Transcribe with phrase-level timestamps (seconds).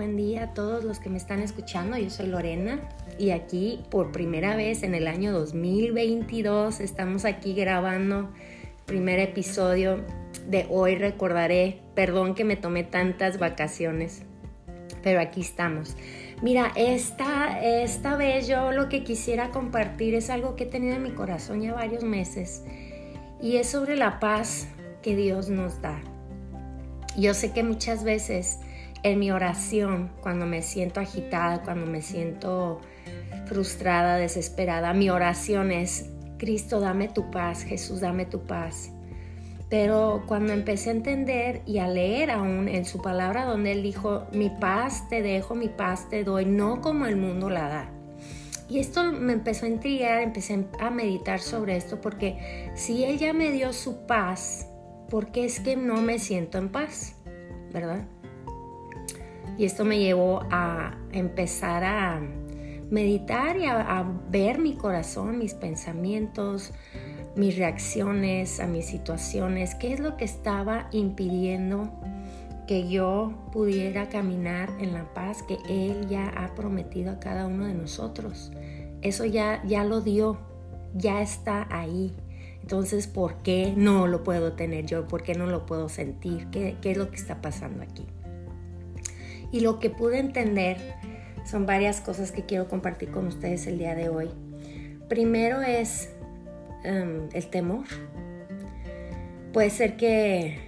[0.00, 1.98] buen día a todos los que me están escuchando.
[1.98, 2.80] Yo soy Lorena
[3.18, 8.30] y aquí por primera vez en el año 2022 estamos aquí grabando
[8.86, 10.02] primer episodio
[10.48, 11.82] de Hoy Recordaré.
[11.94, 14.22] Perdón que me tomé tantas vacaciones,
[15.02, 15.98] pero aquí estamos.
[16.40, 21.02] Mira, esta, esta vez yo lo que quisiera compartir es algo que he tenido en
[21.02, 22.64] mi corazón ya varios meses
[23.38, 24.66] y es sobre la paz
[25.02, 26.00] que Dios nos da.
[27.18, 28.60] Yo sé que muchas veces
[29.02, 32.80] en mi oración, cuando me siento agitada, cuando me siento
[33.46, 38.92] frustrada, desesperada, mi oración es, Cristo, dame tu paz, Jesús, dame tu paz.
[39.68, 44.26] Pero cuando empecé a entender y a leer aún en su palabra donde él dijo,
[44.32, 47.90] mi paz te dejo, mi paz te doy, no como el mundo la da.
[48.68, 53.32] Y esto me empezó a intrigar, empecé a meditar sobre esto, porque si él ya
[53.32, 54.68] me dio su paz,
[55.08, 57.16] ¿por qué es que no me siento en paz?
[57.72, 58.04] ¿Verdad?
[59.60, 62.18] Y esto me llevó a empezar a
[62.88, 66.72] meditar y a, ver mi corazón, mis pensamientos,
[67.36, 71.90] mis reacciones a mis situaciones, qué es lo que estaba impidiendo
[72.66, 77.66] que yo pudiera caminar en la paz que Él ya ha prometido a cada uno
[77.66, 78.52] de nosotros.
[79.02, 80.38] Eso ya, ya lo dio,
[80.94, 82.14] ya está ahí.
[82.62, 85.06] Entonces, ¿por qué no lo puedo tener yo?
[85.06, 86.46] ¿Por qué no lo puedo sentir?
[86.50, 88.06] ¿Qué, qué es lo que está pasando aquí?
[89.52, 90.76] Y lo que pude entender
[91.44, 94.30] son varias cosas que quiero compartir con ustedes el día de hoy.
[95.08, 96.10] Primero es
[96.84, 97.86] em, el temor.
[99.52, 100.58] Puede ser que,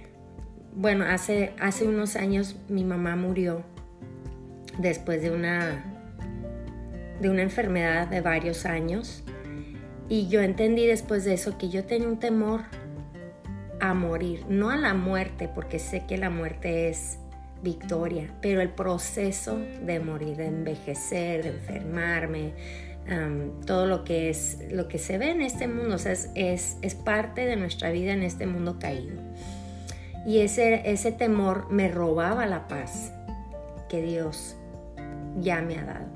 [0.75, 3.63] bueno, hace, hace unos años mi mamá murió
[4.77, 5.85] después de una,
[7.21, 9.23] de una enfermedad de varios años.
[10.09, 12.61] Y yo entendí después de eso que yo tenía un temor
[13.79, 17.19] a morir, no a la muerte, porque sé que la muerte es
[17.63, 22.53] victoria, pero el proceso de morir, de envejecer, de enfermarme,
[23.65, 26.95] todo lo que es lo que se ve en este mundo, o sea, es, es,
[26.95, 29.21] parte de nuestra vida en este mundo caído.
[30.25, 33.11] Y ese, ese temor me robaba la paz
[33.89, 34.55] que Dios
[35.41, 36.07] ya me ha dado.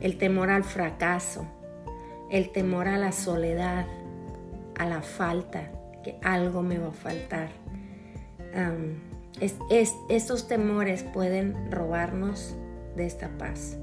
[0.00, 1.46] El temor al fracaso,
[2.30, 3.86] el temor a la soledad,
[4.76, 5.70] a la falta,
[6.04, 7.48] que algo me va a faltar
[9.38, 12.56] estos temores pueden robarnos
[12.96, 13.78] de esta paz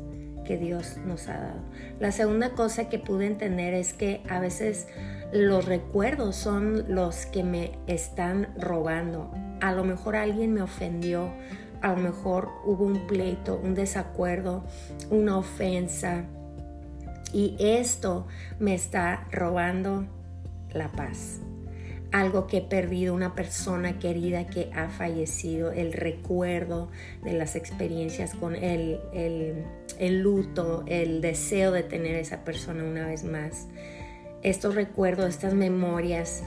[0.46, 1.60] que Dios nos ha dado.
[2.00, 4.88] La segunda cosa que pude entender es que a veces
[5.32, 9.32] los recuerdos son los que me están robando.
[9.62, 11.30] A lo mejor alguien me ofendió,
[11.82, 14.64] a lo mejor hubo un pleito, un desacuerdo,
[15.10, 16.24] una ofensa.
[17.34, 18.28] Y esto
[18.60, 20.06] me está robando
[20.72, 21.42] la paz
[22.12, 26.90] algo que he perdido, una persona querida que ha fallecido, el recuerdo
[27.24, 33.08] de las experiencias con el, el, luto, el deseo de tener a esa persona una
[33.08, 33.68] vez más.
[34.44, 36.44] Estos recuerdos, estas memorias,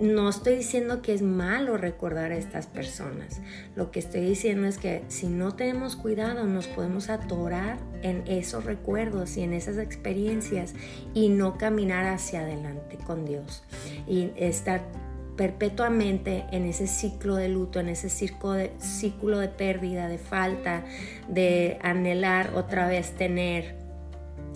[0.00, 3.40] no estoy diciendo que es malo recordar a estas personas.
[3.76, 8.64] Lo que estoy diciendo es que si no tenemos cuidado nos podemos atorar en esos
[8.64, 10.74] recuerdos y en esas experiencias
[11.14, 13.62] y no caminar hacia adelante con Dios
[14.06, 14.82] y estar
[15.36, 20.84] perpetuamente en ese ciclo de luto, en ese ciclo de, ciclo de pérdida, de falta,
[21.28, 23.79] de anhelar otra vez tener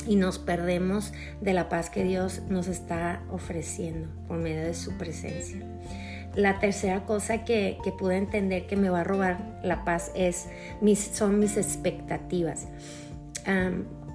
[0.06, 4.92] y nos perdemos de la paz que Dios nos está ofreciendo por medio de su
[4.98, 5.60] presencia.
[6.34, 10.48] La tercera cosa que, pude entender que me va a robar la paz es
[10.80, 12.66] mis, son mis expectativas.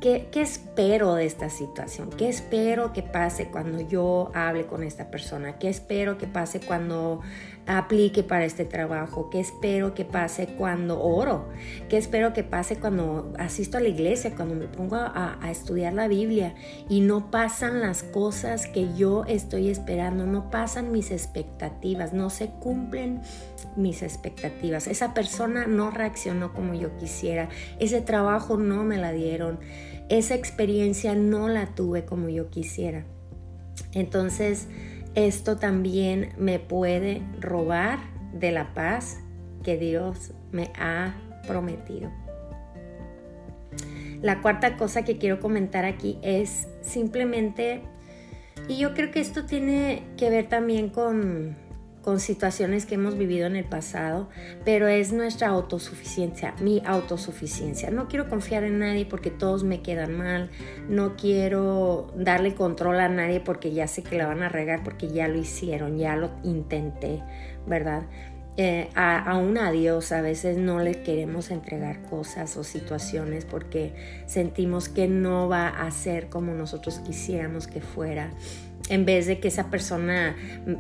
[0.02, 2.10] ¿Qué, espero de esta situación?
[2.10, 5.60] ¿Qué espero que pase cuando yo hable con esta persona?
[5.60, 7.20] ¿Qué espero que pase cuando
[7.68, 9.30] aplique para este trabajo?
[9.30, 11.50] ¿Qué espero que pase cuando oro?
[11.90, 15.92] ¿Qué espero que pase cuando asisto a la iglesia, cuando me pongo a, a estudiar
[15.92, 16.56] la Biblia
[16.88, 20.26] y no pasan las cosas que yo estoy esperando?
[20.26, 23.22] No pasan mis expectativas, no se cumplen
[23.75, 24.88] mis expectativas.
[24.88, 27.50] Esa persona no reaccionó como yo quisiera,
[27.80, 29.60] ese trabajo no me la dieron
[30.10, 33.06] esa experiencia no la tuve como yo quisiera.
[33.94, 34.68] Entonces,
[35.16, 38.00] esto también me puede robar
[38.33, 39.19] de la paz
[39.63, 41.16] que Dios me ha
[41.48, 42.12] prometido.
[44.21, 47.83] La cuarta cosa que quiero comentar aquí es simplemente,
[48.68, 51.56] y yo creo que esto tiene que ver también con
[52.01, 54.30] con situaciones que hemos vivido en el pasado,
[54.66, 57.92] pero es nuestra autosuficiencia, mi autosuficiencia.
[57.92, 60.50] No quiero confiar en nadie porque todos me quedan mal,
[60.88, 65.10] no quiero darle control a nadie porque ya sé que la van a regar porque
[65.10, 67.22] ya lo hicieron, ya lo intenté,
[67.68, 68.04] ¿verdad?
[68.62, 73.94] eh, aún a Dios a veces no le queremos entregar cosas o situaciones porque
[74.25, 78.31] sentimos que no va a ser como nosotros quisiéramos que fuera.
[78.89, 80.36] En vez de que esa persona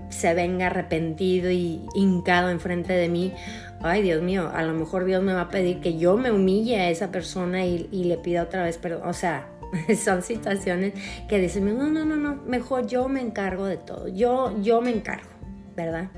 [0.09, 3.33] se venga arrepentido y hincado enfrente de mí,
[3.81, 6.77] ay Dios mío, a lo mejor Dios me va a pedir que yo me humille
[6.77, 9.47] a esa persona y, le pida otra vez pero O sea,
[10.03, 10.93] son situaciones
[11.27, 14.91] que dicen, no, no, no, no, mejor yo me encargo de todo, yo, yo me
[14.91, 15.29] encargo,
[15.75, 16.09] ¿verdad?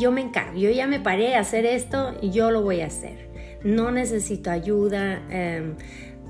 [0.00, 2.86] yo me encargo, yo ya me paré a hacer esto y yo lo voy a
[2.86, 3.28] hacer.
[3.62, 5.76] No necesito ayuda, em,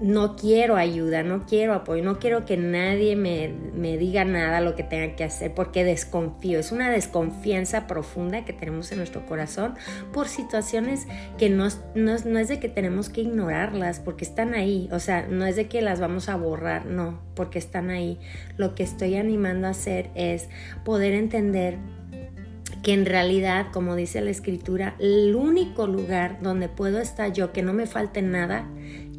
[0.00, 4.82] no quiero ayuda, no quiero apoyo, no quiero que nadie me, diga nada lo que
[4.82, 6.58] tenga que hacer porque desconfío.
[6.58, 9.74] Es una desconfianza profunda que tenemos en nuestro corazón
[10.12, 11.06] por situaciones
[11.38, 14.88] que no, no, no es de que tenemos que ignorarlas porque están ahí.
[14.92, 18.18] O sea, no es de que las vamos a borrar, no, porque están ahí.
[18.56, 20.48] Lo que estoy animando a hacer es
[20.84, 21.78] poder entender
[22.82, 27.62] que en realidad, como dice la escritura, el único lugar donde puedo estar yo, que
[27.62, 28.66] no me falte nada,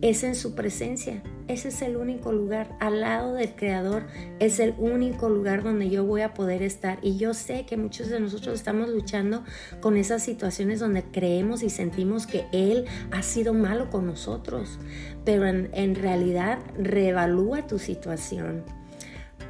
[0.02, 1.22] es en su presencia.
[1.48, 2.76] Ese es el único lugar.
[2.80, 4.04] Al lado del Creador
[4.40, 7.00] es el único lugar donde yo voy a poder estar.
[7.02, 9.44] Y yo sé que muchos de nosotros estamos luchando
[9.80, 14.80] con esas situaciones donde creemos y sentimos que Él ha sido malo con nosotros.
[15.26, 18.64] Pero en, realidad reevalúa tu situación.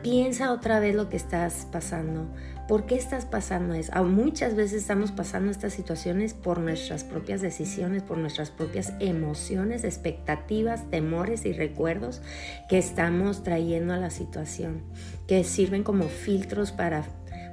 [0.04, 2.26] Piensa otra vez lo que estás pasando.
[2.68, 3.92] ¿Por qué estás pasando eso?
[3.94, 9.84] Ah, muchas veces estamos pasando estas situaciones por nuestras propias decisiones, por nuestras propias emociones,
[9.84, 12.22] expectativas, temores y recuerdos
[12.68, 14.82] que estamos trayendo a la situación,
[15.28, 17.04] que sirven como filtros para,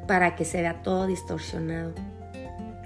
[0.06, 1.93] para que se vea todo distorsionado.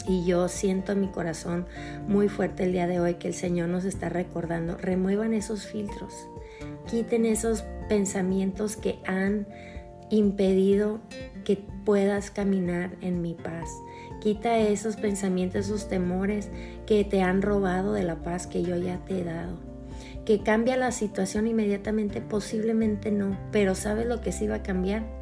[0.08, 1.66] Y yo siento en mi corazón
[2.08, 6.12] muy fuerte el día de hoy que el Señor nos está recordando, remuevan esos filtros,
[6.86, 9.46] quiten esos pensamientos que han
[10.10, 11.00] impedido
[11.44, 13.68] que puedas caminar en mi paz.
[14.20, 16.50] Quita esos pensamientos, esos temores
[16.86, 19.58] que te han robado de la paz que yo ya te he dado.
[20.24, 25.21] Que cambia la situación inmediatamente, posiblemente no, pero ¿sabes lo que sí va a cambiar?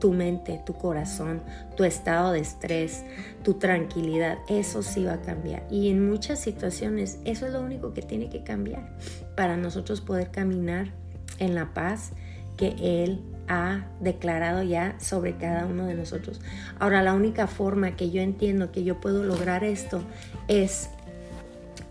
[0.00, 1.42] Tu mente, tu corazón,
[1.76, 3.04] tu estado de estrés,
[3.42, 5.66] tu tranquilidad, eso sí va a cambiar.
[5.70, 8.96] Y en muchas situaciones eso es lo único que tiene que cambiar
[9.36, 10.92] para nosotros poder caminar
[11.38, 12.12] en la paz
[12.56, 16.40] que Él ha declarado ya sobre cada uno de nosotros.
[16.78, 20.02] Ahora, la única forma que yo entiendo que yo puedo lograr esto
[20.48, 20.90] es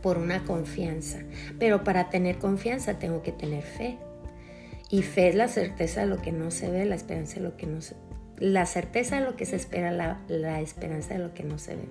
[0.01, 1.19] por una confianza.
[1.59, 3.97] Pero para tener confianza tengo que tener fe.
[4.93, 7.57] Y fe es la certeza de lo que no se ve, la esperanza de lo
[7.57, 7.95] que no se
[8.37, 11.75] la certeza de lo que se espera, la, la esperanza de lo que no se
[11.75, 11.87] ve.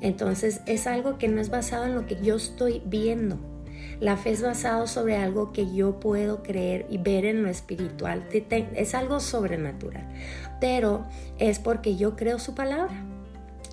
[0.00, 3.38] Entonces es algo que no es basado en lo que yo estoy viendo,
[4.00, 8.26] la fe es basado sobre algo que yo puedo creer y ver en lo espiritual.
[8.74, 10.04] Es algo sobrenatural,
[10.60, 11.06] pero
[11.38, 13.15] es porque yo creo su palabra.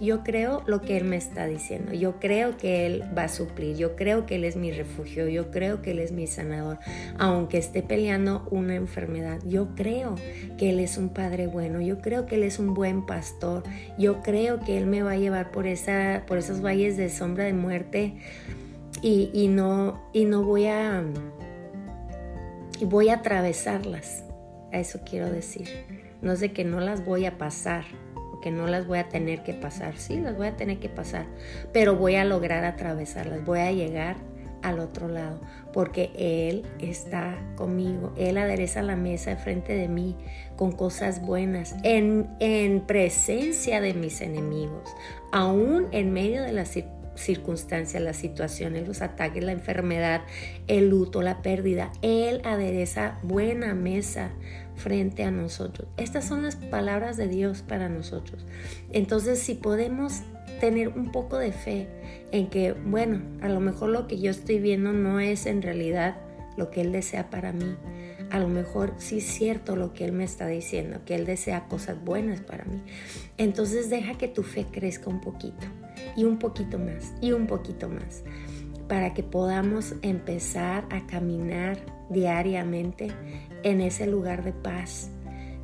[0.02, 1.94] Yo creo lo que Él me está diciendo.
[1.94, 3.76] Yo creo que Él va a suplir.
[3.76, 5.28] Yo creo que Él es mi refugio.
[5.28, 6.80] Yo creo que Él es mi sanador.
[7.18, 9.40] Aunque esté peleando una enfermedad.
[9.46, 10.16] Yo creo
[10.58, 11.82] que Él es un Padre bueno.
[11.82, 13.64] Yo creo que Él es un buen pastor.
[13.98, 17.46] Yo creo que Él me va a llevar por, esa, por esos valles de sombra
[17.46, 18.16] de muerte
[19.02, 21.04] y, no, y no voy a,
[22.80, 24.24] y voy a atravesarlas.
[24.72, 25.68] A eso quiero decir.
[26.22, 27.84] No sé que no las voy a pasar
[28.44, 29.96] que no las voy a tener que pasar.
[29.96, 31.26] Sí, las voy a tener que pasar,
[31.72, 33.46] pero voy a lograr atravesarlas.
[33.46, 34.18] Voy a llegar
[34.62, 35.40] al otro lado,
[35.72, 38.14] porque Él está conmigo.
[38.18, 40.18] Él adereza la mesa frente de mí
[40.58, 44.94] con cosas buenas, en, en presencia de mis enemigos,
[45.32, 46.78] aún en medio de las
[47.16, 50.22] circunstancias, las situaciones, los ataques, la enfermedad,
[50.68, 51.92] el luto, la pérdida.
[52.02, 54.32] Él adereza buena mesa
[54.76, 55.88] frente a nosotros.
[55.98, 58.46] Estas son las palabras de Dios para nosotros.
[58.92, 60.22] Entonces, si podemos
[60.60, 61.88] tener un poco de fe
[62.32, 66.18] en que, bueno, a lo mejor lo que yo estoy viendo no es en realidad
[66.58, 67.76] lo que Él desea para mí.
[68.30, 71.68] A lo mejor sí es cierto lo que Él me está diciendo, que Él desea
[71.68, 72.82] cosas buenas para mí.
[73.38, 75.68] Entonces deja que tu fe crezca un poquito
[76.16, 78.24] y un poquito más y un poquito más
[78.88, 81.78] para que podamos empezar a caminar
[82.10, 83.12] diariamente
[83.64, 85.10] en ese lugar de paz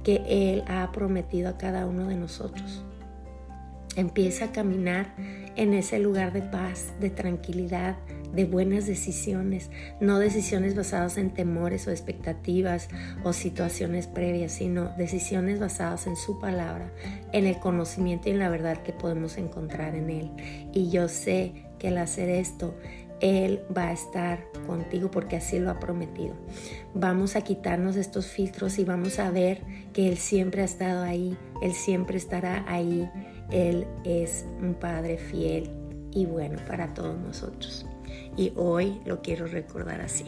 [0.03, 2.83] que Él ha prometido a cada uno de nosotros.
[3.95, 5.13] Empieza a caminar
[5.55, 7.97] en ese lugar de paz, de tranquilidad,
[8.33, 12.87] de buenas decisiones, no decisiones basadas en temores o expectativas
[13.23, 16.93] o situaciones previas, sino decisiones basadas en su palabra,
[17.33, 20.31] en el conocimiento y en la verdad que podemos encontrar en Él.
[20.71, 22.75] Y yo sé que al hacer esto,
[23.21, 26.33] él va a estar contigo porque así lo ha prometido.
[26.93, 29.61] Vamos a quitarnos estos filtros y vamos a ver
[29.93, 33.09] que Él siempre ha estado ahí, Él siempre estará ahí
[33.51, 35.69] Él es un Padre fiel
[36.11, 37.85] y bueno para todos nosotros.
[38.37, 40.25] Y hoy lo quiero recordar así.